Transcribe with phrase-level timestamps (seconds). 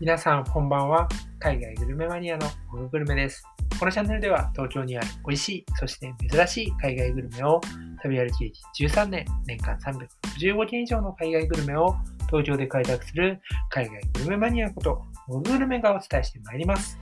[0.00, 1.08] 皆さん、こんばんは。
[1.40, 3.42] 海外グルメマニアのオググルメです。
[3.80, 7.60] このチャンネルでは、東京にある美味しい、そして珍しい海外グルメを
[8.04, 11.96] 旅歩き歴13年、年間365件以上の海外グルメを
[12.28, 13.40] 東京で開拓する
[13.70, 16.96] 海外グルメマニアことオググルメがお伝えしてまいります。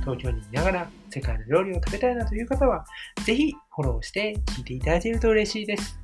[0.00, 2.86] 東京にいながら世界の料理を食べたいなという方は、
[3.26, 6.00] ぜひフォローして聞いていただけると嬉しいです。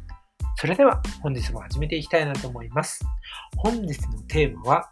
[0.57, 3.03] それでは本日も始めていきたいなと思います。
[3.57, 4.91] 本日のテーマは、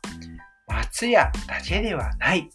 [0.72, 2.48] 松屋だけではない、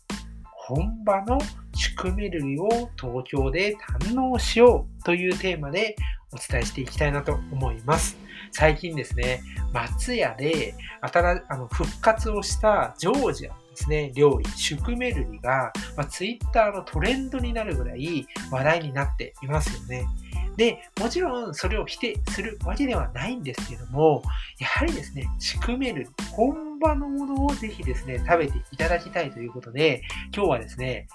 [0.52, 1.38] 本場の
[1.76, 2.68] 宿命類を
[3.00, 5.96] 東京で堪能しようというテーマで
[6.34, 8.18] お伝えしていきたいなと思います。
[8.52, 9.42] 最近ですね、
[9.72, 20.08] 松屋で新あの復活をしたジョージアですね、料理、シュクメルリが、まあ、ツイッターのトレンドになるぐらい話題になっていますよね。
[20.58, 24.24] で、もちろんそれを否定するわけではないんですけども、
[24.60, 30.02] やはりですね、シュクメルリ、本場のものをぜひですね、食べていただきたいということで、
[30.36, 31.08] 今日はですね、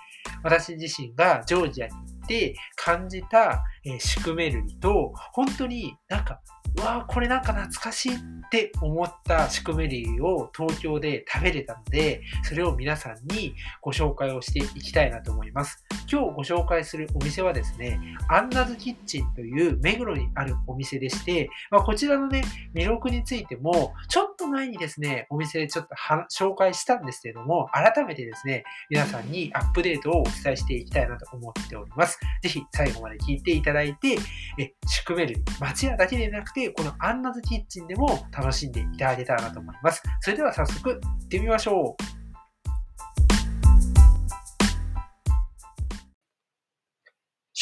[0.45, 6.41] 私自身がジョージアに行って感じた、えー、シュクメルリと、本当になんか
[6.77, 8.19] わーこれなんか懐かしいっ
[8.51, 15.85] て思ったシクメリーを東京で食べれたので、それを皆さんにご紹介をしていきたいなと思います。
[16.11, 17.99] 今日ご紹介するお店はですね、
[18.29, 22.43] アンナズキッチンという目黒にあるお店でして、まあ、こちらのね、
[22.75, 25.95] 魅力についても、ちょっと前にですね、お店でちょっと
[26.31, 32.19] 紹介したんですけれども、改めてですね、皆さんにアップデートをお伝えしていきたいなと思っております。
[32.43, 34.19] ぜひ最後まで聞いていただいて、
[34.59, 40.03] え、シクメル、町屋だけでなくて、このアンナズキッチンでも楽しんでいただけたらなと思います。
[40.21, 42.22] それでは早速行ってみましょう。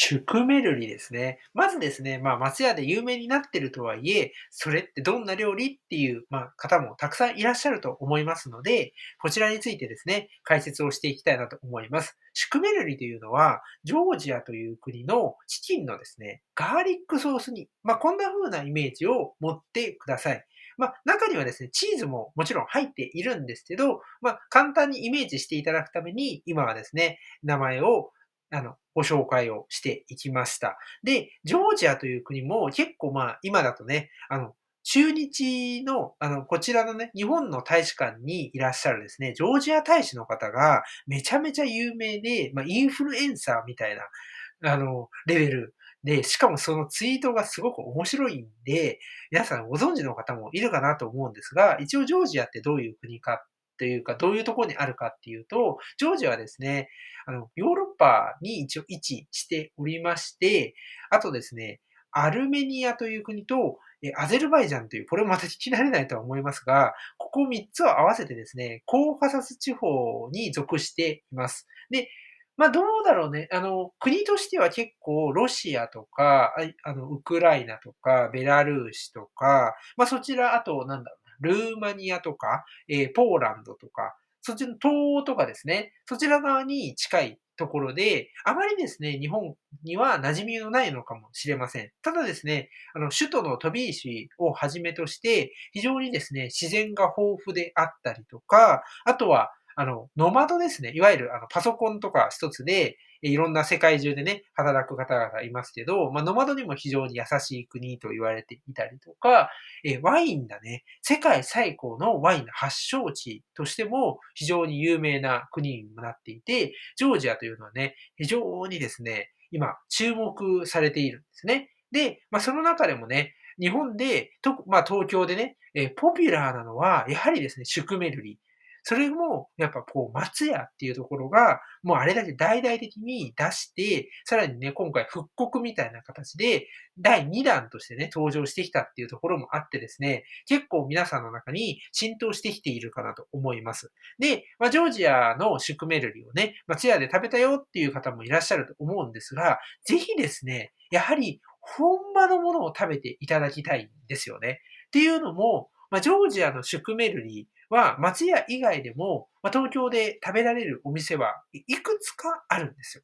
[0.03, 1.37] シュクメルリですね。
[1.53, 12.17] まずですね、まあ、松屋で有名になってるとはいえ、それってどんな料理っていう、まあ、方もたくさんいらっしゃると思いますので、こちらについてですね、解説をしていきたいなと思います。
[12.33, 20.43] シュクメルリというのは、ジョージアという国のチキンのですね、ガーリックソースに、まあ、こんな風なイメージを持ってください。
[20.77, 28.09] まあ、中にはですね、チーズももちろん入っているんですけど、まあ、簡単にイメージしていただくために、今はですね、名前を
[28.51, 30.77] あの、ご紹介をしていきました。
[31.03, 34.53] で、ジョージアという国も結構まあ、今だとね、あの、
[34.83, 48.99] 中日の、あの、こちらのね、日本の大使館にいらっしゃるですね、ジョージア大使の方がめちゃめちゃ有名で、まあ、インフルエンサーみたいな、あの、レベルで、しかもそのツイートがすごく面白いんで、
[49.31, 53.43] 皆さんご存知の方もいるかなと思うんですが、一応ジョージアってどういう国か
[53.81, 56.87] というか、どういうところにあるかっていうと、ジョージアはですね、
[57.25, 60.75] あの、ヨーロッパに一応位置しておりまして、
[61.09, 61.81] あとですね、
[62.11, 63.79] アルメニアという国と、
[64.17, 71.67] アゼルバイジャンという、これもまた聞き慣れないとは思いますが、ここ3つを合わせてですね、コーカサス地方に属しています。
[71.89, 72.07] で、
[72.55, 73.47] まあどうだろうね。
[73.51, 76.53] あの、国としては結構ロシアとか、
[76.83, 91.91] あの、ウクライナとか、ベラルーシとか、まあそちら、あと、なんだろルーマニアとか、えー、ポーランドとか、そっちの東欧とかですね、そちら側に近いところで、あまりですね、日本には馴染みのないのかもしれません。
[92.01, 99.51] ただですね、あの、首都の飛び石をはじめとして、非常にですね、自然が豊富であったりとか、あとは、
[99.81, 100.91] あの、ノマドですね。
[100.93, 109.49] いわゆる、あの、パソコンとか一つで、いろんな世界中でね、働く方々いますけど、まあ、ノマドにも非常に優しい国と言われていたりとか、
[109.83, 121.71] えワインだね、世界最高のワインの発祥地としても非常に有名な国にもなっていて、ジョージアというのはね、非常にですね、今注目されているんですね。
[121.91, 128.39] で、まあ、その中でもね、日本で、とまあ、東京でね、えポピュラーなのは、やはりですね、シュクメルリ。
[128.83, 143.91] それも、やっぱこう、松屋っていうところが、もうあれだけ大々的に出して、さらにね、今回復刻みたいな形で、第2弾としてね、登場してきたっていうところもあってですね、結構皆さんの中に浸透してきているかなと思います。
[144.19, 154.61] で、まあ、ジョージアのシュクメルリをね、松屋で食べたよっていう方もいらっしゃると思うんですが、ぜひですね、やはり本場のものを食べていただきたいんですよね。
[154.87, 163.03] っていうのも、まあ、ジョージアのシュクメルリは、松屋以外でも、まあ、東京で食べられるお店はいくつかあるんですよ。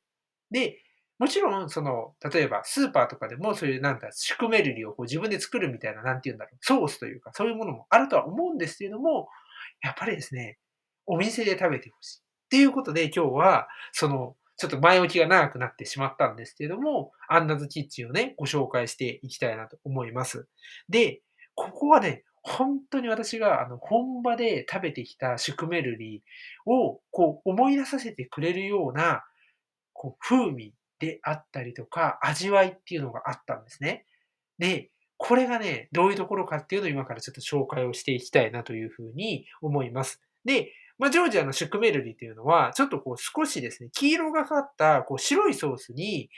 [0.52, 0.80] で、
[1.18, 9.30] もちろん、その、例えばスーパーとかでもそういうなんだ、シュクメルリをこう自分で作るみたいな、なんて言うんだろう、ソースというか、そういうものもあるとは思うんですけれども、
[9.82, 10.60] やっぱりですね、
[11.08, 12.20] お店で食べてほしい。
[12.20, 20.48] っていうことで今日は、その、ちょっと前置きが長くなってしまったんですけれども、アンナズキッチンをね、ご紹介していきたいなと思います。
[20.90, 21.22] で、
[21.56, 26.24] ここはね、ほんとに私が、あの、本場で食べてきたシュクメルリ
[26.66, 29.26] を、こう、思い出させてくれるような、
[29.92, 34.06] こう、風味であったりとか、味わいっていうのがあったんですね。
[34.60, 40.22] で、これがね、どういうところかっていうのを今からちょっと紹介をしていきたいなというふうに思います。
[40.46, 46.30] で、まあ、ジョージアのシュクメルリっていうのは、ちょっとこう少しですね、黄色がかったこう白いソースに、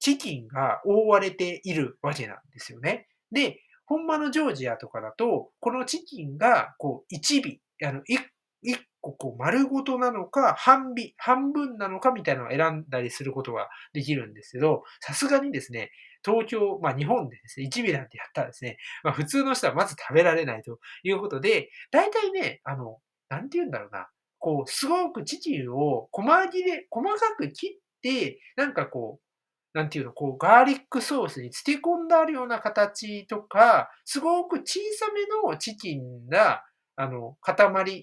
[0.00, 3.08] チキンが覆われているわけなんですよね。
[3.32, 3.60] で、
[3.90, 15.90] 本場のジョージアとかだと、このチキンがこう1尾、あの、1個こう丸ごとなのか、半尾、半分なのかみたいなのを選んだりすることができるんですけど、さすがにですね、
[16.24, 22.98] 東京、まあ日本でですね、1尾なんてやったらですね、まあ普通の人はまず食べられないということで、大体ね、あの、
[23.28, 24.08] なんて言うんだろうな。
[24.38, 27.70] こう、すごくチキンを細切れ、細かく切っ
[28.02, 29.24] て、なんかこう、
[29.72, 36.64] なんていうの、こう、ガーリックソースに漬け込んであるような形とか、すごく小さめのチキンが、
[36.96, 38.02] あの、塊、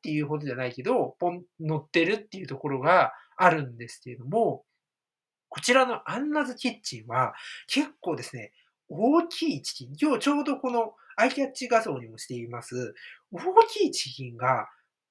[0.00, 4.64] ていうほどじゃないけど、ポン、乗ってるっていうところがあるんですけれども、
[5.48, 7.34] こちらのアンナズキッチンは
[7.66, 8.52] 結構ですね、
[8.88, 12.94] 大きいチキン、今日ちょうどこのアイキャッチ画像にもしています、
[13.32, 13.38] 大
[13.68, 14.68] きいチキンが、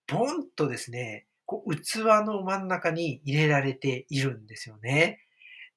[0.07, 5.19] ボンとですね、こう器の真ん中に入れられているんですよね。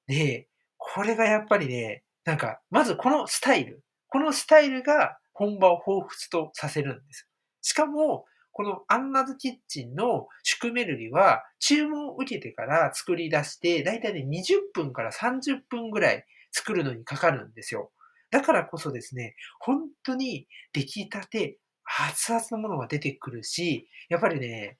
[0.07, 0.47] で、
[0.77, 3.83] これがやっぱりね、なんか、まずこのスタイル。
[4.07, 7.27] このスタイルが本場を彷彿とさせるんです。
[7.61, 17.91] しかも、このアンナズキッチンのシュクメルリは注文を受けてから作り出して、だいたいね20分から30分ぐらい作るのにかかるんですよ。
[18.31, 24.77] だからこそですね、本当に出来たて、熱々のものが出てくるし、やっぱりね、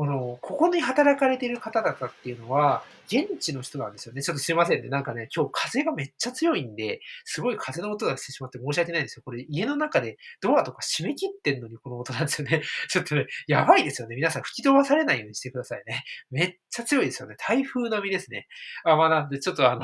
[0.00, 2.82] この、ここに働かれている方々っていうのは、
[3.12, 4.22] 現地の人なんですよね。
[4.22, 4.88] ちょっとすいませんね。
[4.88, 9.22] なんかね、今日風がめっちゃ強いんで、すごい風の音がしてしまって申し訳ないんですよ。
[9.22, 12.62] これ家の中でドアとか閉め切ってんのにこの音なんですよね。
[12.88, 14.16] ちょっとね、やばいですよね。
[14.16, 16.02] 皆さん吹き飛ばされないようにしてくださいね。
[16.30, 17.34] めっちゃ強いですよね。
[17.38, 18.46] 台風並みですね。
[18.84, 19.82] あ、まあなんで、ちょっとあの、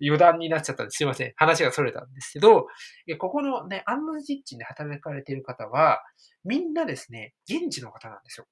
[0.00, 1.32] 余談になっちゃったんですすいません。
[1.34, 2.68] 話が逸れたんですけど、
[3.18, 6.04] ここのね、アンドキッチンで働かれている方は、
[6.44, 8.46] みんなですね、現地の方なんですよ。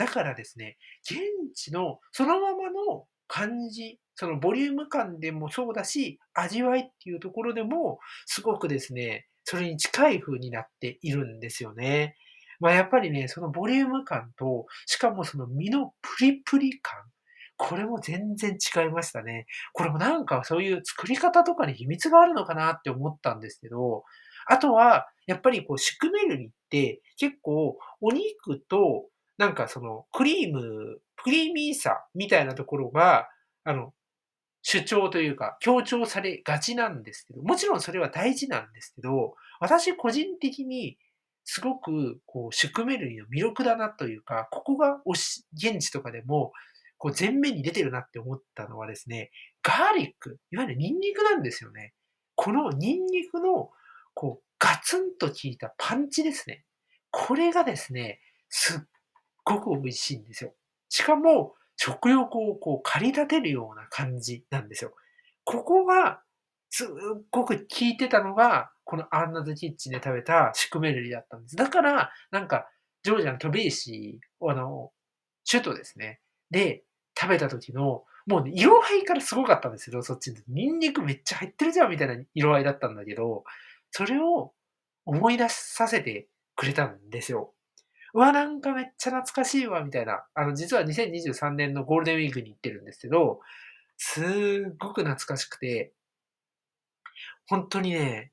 [0.00, 1.20] だからですね、現
[1.54, 12.16] 地のそのままの感じ、そのボリューム感でもそうだし、味わいっていうところでも、すごくですね、それに近い風になっているんですよね。
[12.60, 16.94] まあやっぱりね、そのボリューム感と、しかもその身のプリプリ感、
[17.58, 19.44] これも全然違いましたね。
[19.74, 24.04] これもなんかそういう作り方とかに秘密があるのかなって思ったんですけど、
[24.46, 33.26] あとは、やっぱりこう、シュクメルリって結構お肉となんかそのクリーム、クリーミーさみたいなところが、
[33.64, 33.94] あの、
[34.60, 40.98] 主張というか強調されがちなんですけど、もちろんそれは大事なんですけど、私個人的に
[41.44, 46.52] すごくこう、シュクメルリの魅力だなというか、ここがし現地とかでも
[46.98, 49.30] こう前面に出てるなって思ったのはですね、
[49.62, 51.94] ガーリック、いわゆるニンニクなんですよね。
[52.34, 53.70] このニンニクの
[54.12, 56.62] こうガツンと効いたパンチですね。
[57.10, 58.20] これがですね、
[58.50, 58.80] すっ
[59.50, 60.54] ごく美味しいんですよ。
[60.88, 64.92] しかも、食欲をこう駆り立てるような感じなんですよ。
[65.44, 66.22] ここが、
[66.68, 66.88] すっ
[67.30, 71.56] ごく効いてたのが、この Anna's kitchen で食べたシュクメルリだったんです。
[71.56, 72.68] だから、なんか、
[73.02, 74.92] ジョージアのトビリシ、あの、
[75.50, 76.20] 首都ですね。
[76.50, 76.84] で、
[77.18, 80.38] 食べた時の、もうね、色合いからすごかったんですけど、そっちに。
[80.48, 83.44] ニンニクめっちゃ入ってるじゃんみたいな色合いだったんだけど、
[83.90, 84.52] それを
[85.04, 87.54] 思い出させてくれたんですよ。
[88.14, 90.24] うわ、なんかめっちゃ懐かしいわ、みたいな。
[90.34, 93.40] あの、実は2023年のゴールデンウィークに行ってるんですけど、
[93.96, 95.92] すっごく懐かしくて、
[97.46, 98.32] 本当にね、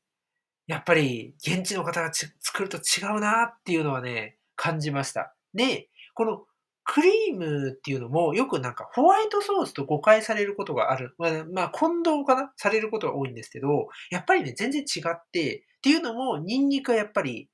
[0.68, 5.36] やっぱり現地の方が作ると違うなっていうのはね、感じました。
[5.54, 6.46] で、この
[6.84, 11.16] クリームっていうのもよくなんかホワイトソースと誤解されることがある。
[11.18, 12.54] まあ、まあ、混同かな？
[12.56, 17.50] されることが多いんですけど、やっぱりね、全然違って、っていうのも、ニンニクはやっぱり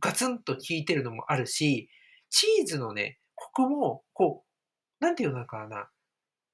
[0.00, 1.88] ガツンと効いてるのもあるし、
[2.30, 4.44] チーズのね、コクも、こ
[5.00, 5.88] う、なんていうのかな、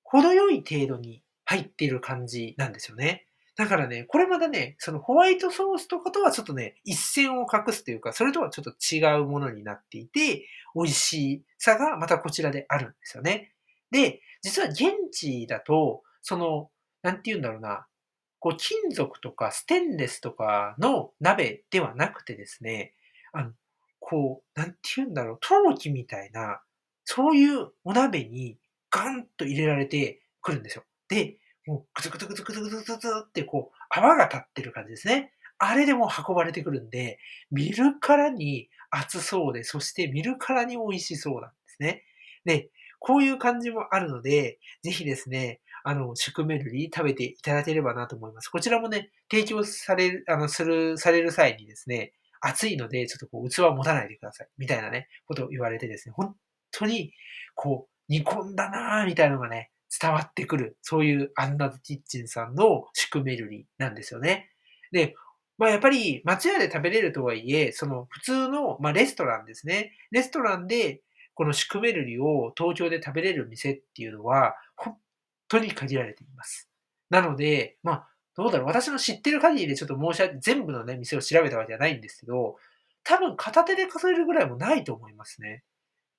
[0.02, 3.26] 程よい程度に入っている感じなんですよね。
[3.56, 13.52] だからね、これまたね、そのホワイトソースとかとはちょっとね、一線を画すというか、それとはちょっと違うものになっていて、美味しさがまたこちらであるんですよね。
[13.90, 16.70] で、実は現地だと、その、
[17.02, 17.86] なんて言うんだろうな、
[18.40, 22.92] こう金属とかステンレスとかの鍋ではなくてですね、
[23.34, 23.52] あの、
[24.00, 26.60] こう、なんて言うんだろう、陶器みたいな、
[27.04, 28.58] そういうお鍋に
[28.90, 30.84] ガンと入れられてくるんですよ。
[31.08, 35.32] で、もう、ぐつぐつぐつぐつぐつぐつってこう、泡が立ってる感じですね。
[35.58, 37.18] あれでも運ばれてくるんで、
[37.50, 42.04] 見るからに熱そうで、そして見るからに美味しそうなんですね。
[42.44, 48.48] で、こういう感じもあるので、ぜひですね、あの、シュクメルリ食べていただければなと思います。
[48.48, 52.12] こちらもね、提供される、あの、する、される際にですね、
[52.46, 54.48] 熱いので、ちょっとこう、器を持たないでください。
[54.58, 56.34] みたいなね、ことを言われてですね、本
[56.70, 57.12] 当に、
[57.54, 59.70] こう、煮込んだなぁ、みたいなのがね、
[60.00, 64.50] 伝わってくる、そういうアンナズキッチンさんのシュクメルリなんですよね。
[64.92, 65.14] で、
[65.56, 69.92] まあやっぱり松屋で食べれるとはいえ、その普通の、まあ、レストランですね。
[70.10, 71.02] レストランで
[71.34, 74.96] このシュクメルリを東京で食べれる店っていうのは、本
[75.48, 76.68] 当に限られています。
[77.10, 78.66] なので、まあ、どうだろう。
[78.66, 82.56] 私の知ってる限りでちょっと申し訳、全部のね、店を調べたわけじゃないんですけど、
[83.04, 85.62] 多分片手で数えるぐらいもないと思いますね。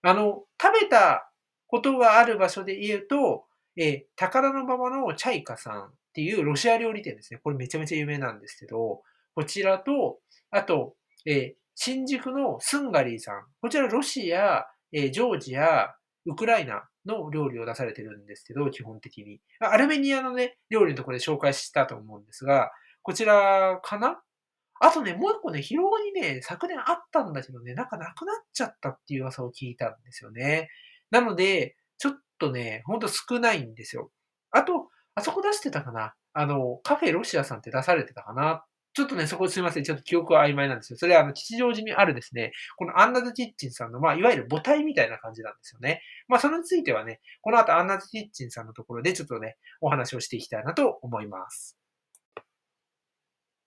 [0.01, 1.31] あの、食べた
[1.67, 3.45] ことがある場所で言うと、
[3.75, 7.39] えー、宝の馬場のチャイカさんっていうロシア料理店ですね。
[7.43, 9.01] これめちゃめちゃ有名なんですけど、
[9.33, 10.19] こちらと、
[10.51, 10.95] あと、
[11.25, 13.43] えー、新宿のスンガリーさん。
[13.61, 15.95] こちらロシア、えー、ジョージア、
[16.25, 19.41] ウクライナの料理を出されてるんですけど、基本的に。
[19.59, 22.71] アルメニアのね、料理のところで紹介したと思うんですが、
[23.01, 24.19] こちらかな？
[24.79, 30.69] あとね、もう一個ね、広場にね、昨年あったんだけどね、なんかなくなっちゃったっていう噂を聞いたんですよね。
[31.11, 34.11] なので、ちょっとね、ほんと少ないんですよ。
[34.51, 36.13] あと、あそこ出してたかな？
[36.33, 38.65] あの、カフェロシアさんって出されてたかな？
[38.95, 39.83] ちょっとね、そこすいません。
[39.83, 40.97] ちょっと記憶は曖昧なんですよ。
[40.97, 46.01] それは、あの、吉祥寺にあるですね、このアンナズキッチンさんの、まあ、いわゆる母体みたいな感じなんですよね。
[46.29, 51.77] まあ、それについてはね、この後アンナズキッチンさんのところでちょっとね、お話をしていきたいなと思います。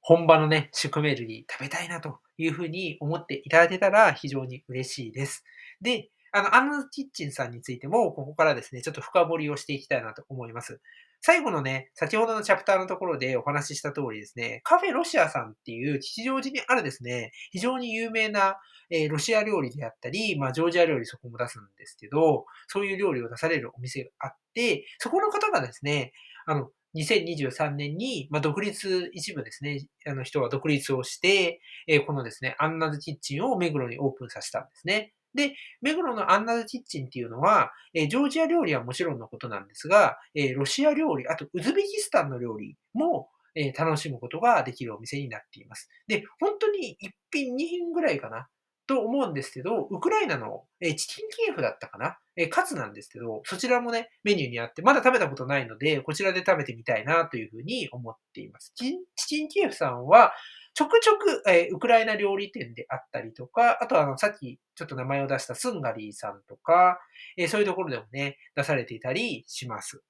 [0.00, 5.44] 本場のね、シュクメルリ食べたいなというふうに思っていただけたら非常に嬉しいです。
[5.82, 10.80] で、あの、アンナズキッチンさんについても、ここからですね、ちょっと深掘りをしていきたいなと思います。
[11.20, 18.56] 最後のね、先ほどのチャプターのところでお話しした通りですね、カフェロシアさんっていう吉祥寺にあるですね、非常に有名な、
[18.90, 26.12] えー、ロシア料理であったり、まあ、ジョージア料理そこも出すんですけど、そういう料理を出されるお店があって、そこの方がですね、
[26.46, 35.12] あの、2023年に、まあ、独立、一部ですね、あの人は独立をして、えー、このですね、アンナズキッチンを目黒にオープンさせたんですね。
[35.34, 45.88] で、目黒のアンナズキッチンっていうのは、えー、ジョージア料理はもちろんのことなんですが、えー、ロシア料理、あとウズベキスタンの料理も、えー、楽しむことができるお店になっています。
[46.06, 48.48] で、本当に1品2品ぐらいかな
[48.88, 58.72] と思うんですけど、ウクライナの、えチキンキエフだったかな、えカツなんですけど、そちらもね、メニューにあって、まだ食べたことないので、こちらで食べてみたいなというふうに思っています。
[58.74, 60.32] チキンキエフさんは、
[60.78, 67.00] ちょくちょく、えー、ウクライナ料理店であったりとか、あとはあの、さっきちょっと名前を出したスンガリーさんとか、
[67.36, 70.00] えー、そういうところでもね、出されていたりします。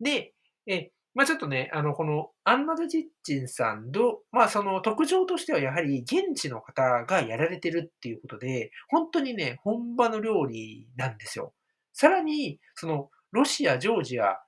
[0.00, 0.32] で、
[0.66, 11.52] え、まあちょっとね、あの、このアンナド・ジッチンさんの、まあその特徴としてはやはり現地の方がやられてるっていうことで、本当にね、本場の料理なんですよ。
[11.92, 14.38] さらに、その、ロシア、ジョージア、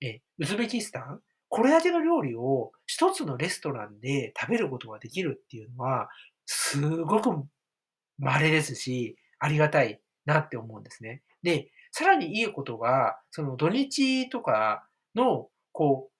[0.00, 6.08] え、ウズベキスタン、これだけの料理を一つのレストランで食べることができるっていうのは、
[6.46, 7.30] すごく
[8.18, 11.22] 稀ですし、ありがたいなって思うんですね。
[11.42, 16.10] で、さらにいいことが、その土日とかの、こ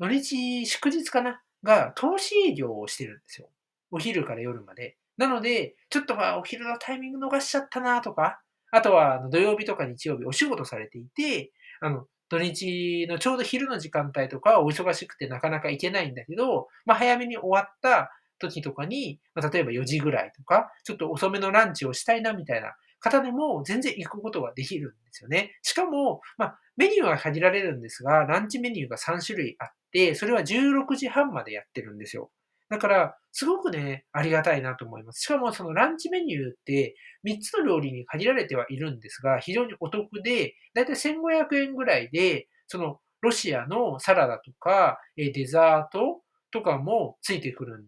[0.00, 3.48] う、土日、祝日かなが投資営業をしてるんですよ。
[3.92, 4.96] お昼から夜まで。
[5.16, 8.40] なので、ちょっとまあお昼のタイミング逃しちゃったなとか、
[8.72, 25.58] あとは土曜日とか日曜日お仕事されていて、あの、土日のちょうど昼の時間帯とかお忙しくてなかなか行けないんだけど、まあ、早めに終わった時とかに、まあ、例えば4時ぐらいとか、ちょっと遅めのランチをしたいなみたいな方でも全然行くことができるんですよね。
[25.60, 32.30] しかも、まあ、メニューは限られるんですが、ランチメニューが3種類あって、それは16時半までやってるんですよ。
[32.72, 35.20] だから、すごくね、ありがたいなと思います。
[35.20, 47.84] しかもそのランチメニューって3つの料理に限られてはいるんですが、非常にお得で、だいたい1500円ぐらいで、そのロシアのサラダとか、デザートとかもついてくるん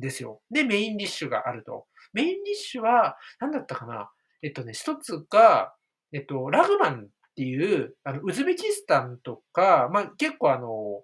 [0.00, 0.40] ですよ。
[0.52, 1.86] で、メインディッシュがあると。
[2.12, 4.08] メインディッシュは、何だったかな？
[4.42, 5.74] えっとね、一つが、
[6.12, 11.02] えっと、ラグマンっていう、あの、ウズベキスタンとか、まあ、結構あの、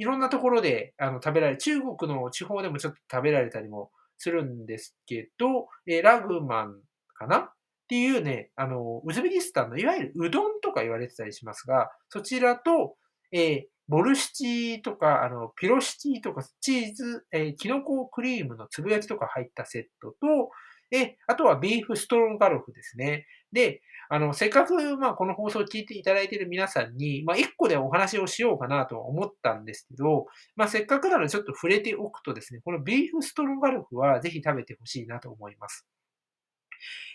[0.00, 6.74] いろんなところであの食べられ、中国の地方でもちょっと食べられたりもするんですけど、えラグマン
[7.14, 7.36] かな？
[7.36, 7.52] っ
[7.90, 12.94] ていうね、あの、ウズベキスタンのいわゆるうどんとか言われてたりしますが、そちらと、
[13.32, 20.50] えー、ボルシチとか、あの、ピロシチとか、チーズ、えー、キノコクリームのつぶ焼きとか入ったセットと、
[20.90, 23.26] で、あとはビーフストロンガロフですね。
[23.52, 35.86] で、あの、せっかく、まあ、この放送を聞いていただいている皆さんに、まあ、一個でお話をしようかなと思ったんですけど、まあ、せっかくならちょっと触れておくとですね、このビーフストロンガロフはぜひ食べてほしいなと思います。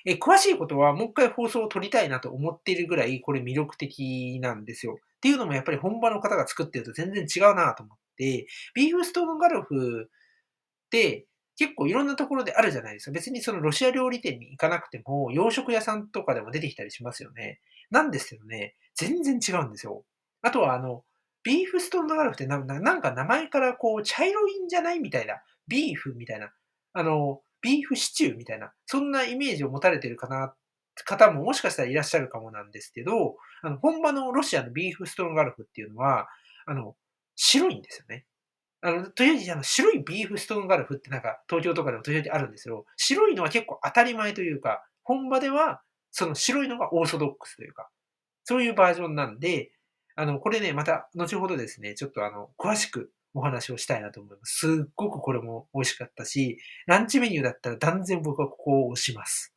[0.05, 5.00] え詳しいことはもう一回放送を撮りたいなと思っているぐらい、これ魅力的なんですよ。
[5.17, 11.25] っていうのもやっぱり本場の方が作ってると全然違うなと思って、ビーフストロンガロフって
[11.57, 13.12] 結構いろんなところであるじゃないですか。
[13.12, 17.59] 別にそのロシア料理店に行かなくても、洋食屋さんとかでも出てきたりしますよね。
[17.91, 20.03] なんですけどね、全然違うんですよ。
[20.41, 21.03] あとはあの、
[21.43, 22.67] ビーフストンガルフってなん
[23.01, 25.41] か名前からこう、茶色いんじゃないみたいな。
[25.67, 26.51] ビーフみたいな。
[26.93, 28.74] あの、ビーフシチューみたいな。
[28.85, 30.55] そんなイメージを持たれてるかな、
[31.03, 36.27] 方ももしかしたらいらっしゃるかもなんですけど、あの、本場のロシアのビーフストロンガルフっていうのは、
[36.65, 36.95] あの、
[37.35, 38.25] 白いんですよね。
[38.86, 42.86] あの、とりあえずあの白いビーフストーンガルフってなんか東京とかでも時々あるんですよ。
[42.98, 47.89] 白いのは結構当たり前というか、本場ではその白いのがオーソドックスというか、
[48.44, 49.72] そういうバージョンなんで、
[50.15, 54.60] あの、これね、また後ほどですね、ちょっとあの、詳しくお話をしたいなと思います。
[54.60, 59.54] すっごくこれも美味しかったし、ランチメニューだったら断然僕はここを押します。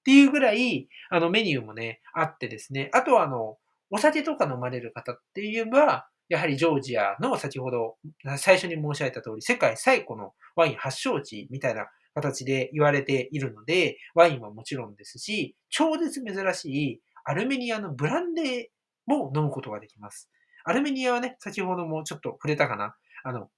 [0.00, 3.56] っていうぐらい、あのメニューもね、あってですね、あとはあの、
[3.90, 7.96] お酒とか飲まれる方って言えば、やはりジョージアの先ほど
[8.38, 18.66] 最初に申し上げた通り、世界最古のワイン発祥地みたいな形で言われているので、ワインはもちろんですし、超絶珍しいアルメニアのブランデー
[19.06, 20.30] も飲むことができます。
[20.64, 22.96] アルメニアはね、先ほどもちょっと触れたかな。
[23.24, 23.50] あの、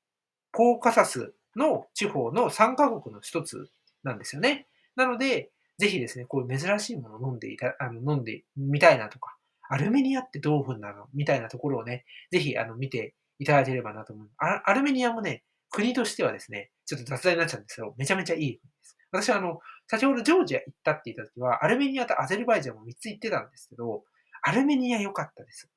[0.53, 3.69] コーカサスの地方の3カ国の一つ
[4.03, 4.67] なんですよね。
[4.97, 9.37] なので、ぜひですね、こういう珍しいものを飲んでいた、あの、飲んでみたいなとか、
[9.69, 11.07] アルメニアってどういうなの？
[11.15, 14.29] みたいなところをね、ぜひ、あの、見ていただければなと思う。
[14.39, 18.97] アルメニアもね、国としてはですね、ちょっと雑談になっちゃうんですけど、めちゃめちゃいい国です。
[19.13, 24.05] 私はあの、先ほどジョージア行ったって言った時は、アルメニアとアゼルバイジャンも3つ行ってたんですけど、
[24.43, 25.69] アルメニア良かったです。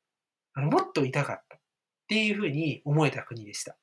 [0.53, 1.60] あの、もっと痛かったっ
[2.08, 3.77] ていう風に思えた国でした。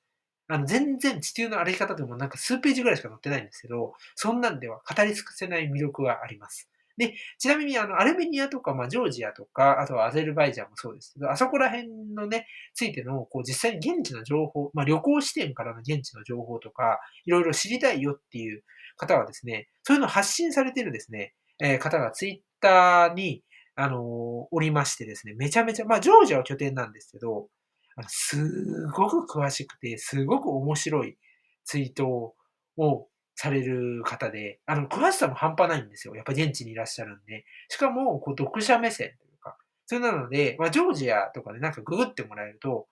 [0.48, 6.68] あの、全然地球の歩き方でもなんか数ページぐらいしか載ってないんですけど、そんなんでは語り尽くせない魅力があります。
[6.96, 18.62] で、ちなみにあの、アルメニアとか、まあ、ジョージアとか、あとはアゼルバイジャンもそうですけど、あそこら辺のね、ついての、こう、実際に現地の情報、まあ、旅行視点からの現地の情報とか、いろいろ知りたいよっていう
[18.96, 23.42] 方はですね、そういうのを発信されてるですね、えー、方がツイッターに、
[23.74, 27.48] あのー、おりましてですね、めちゃめちゃ、まあ、ジョージアは拠点なんですけど、
[27.96, 31.18] あのすごく詳しくて、すごく面白い
[31.64, 32.34] ツイート
[32.76, 36.16] をされる方で、あの、詳しさも半端ないんですよ。
[36.16, 37.44] やっぱ現地にいらっしゃるんで。
[37.68, 42.88] しかも、こう、読者目線というか、それなので、まあ、ジョージアとかでなんかググってもらえると、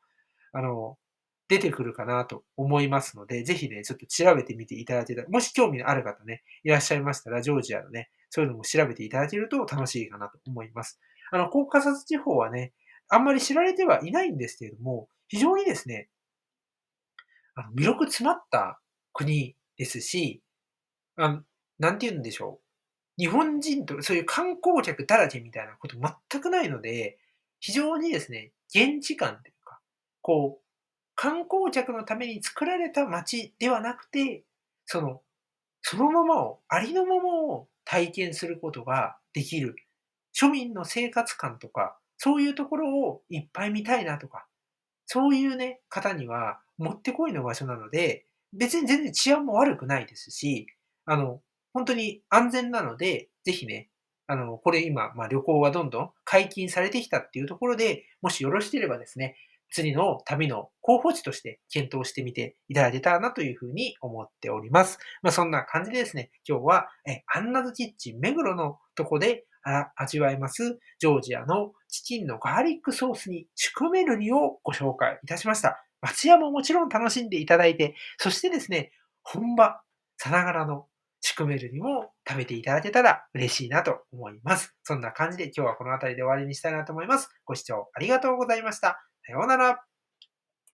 [0.52, 0.98] あの、
[1.48, 11.00] 出てくるかなと思いますので、ぜひね、ちょっと調べてみていただいて、もし興味のある方ね、いらっしゃいましたら、ジョージアのね、そういうのも調べていただけると楽しいかなと思います。
[11.33, 12.74] あの、コーカサス地方はね、
[13.09, 16.09] あんまり知られてはいないんですけれども、非常にですね、
[17.54, 18.80] あの魅力詰まった
[19.12, 20.42] 国ですし、
[21.16, 21.42] あ
[21.78, 23.22] なんて言うんでしょう。
[23.22, 25.96] 日本人と、そういう観光客だらけみたいなこと
[26.30, 27.18] 全くないので、
[27.60, 29.80] 非常にですね、現地感というか、
[30.22, 30.64] こう、
[31.16, 34.44] 観光客のために作られた街ではなくて、
[34.87, 35.22] その、
[35.82, 39.76] そのままを、ありのままを体験することができる。
[40.34, 44.46] 庶民の生活感とか、そういうところをいっぱい見たいなとか、
[45.06, 50.66] そういうね、方にはもってこいの場所なので、別に全然治安も悪くないですし、
[51.06, 51.40] あの、
[51.72, 53.90] 本当に安全なので、ぜひね、
[54.26, 59.36] あの、これ今、まあ、旅行がどんどん解禁されてきたっていうところで、もしよろしければですね、
[59.70, 64.98] 次の旅の候補地として検討してみていただけたらなというふうに思っております。
[65.22, 69.44] まあ、そんな感じでですね、今日は、えアンナズキッチン目黒のとこで
[69.96, 75.84] 味わえます、ジョージアのチキンのガーリックソースにシュクメルリをご紹介いたしました。
[76.04, 79.80] 町屋ももちろん楽しんでいただいて、そしてですね、本場
[80.18, 80.86] さながらの
[81.20, 84.76] シクメルにも食べていただけたら嬉しいなと思います。
[84.82, 87.30] そんな感じで今日はこの辺りで終わりにしたいなと思います。
[87.46, 89.00] ご視聴ありがとうございました。
[89.26, 89.93] さようなら。